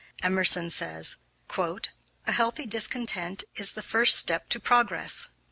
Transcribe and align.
Emerson 0.23 0.71
says, 0.71 1.17
"A 1.59 2.31
healthy 2.31 2.65
discontent 2.65 3.43
is 3.55 3.73
the 3.73 3.83
first 3.83 4.17
step 4.17 4.49
to 4.49 4.59
progress." 4.59 5.27